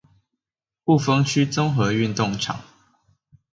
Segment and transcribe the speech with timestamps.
[0.85, 2.59] 霧峰區綜合運動場